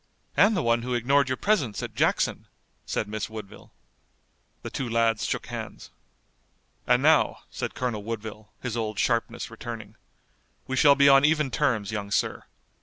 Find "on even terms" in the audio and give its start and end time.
11.07-11.91